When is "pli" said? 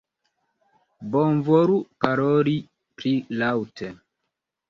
3.01-3.11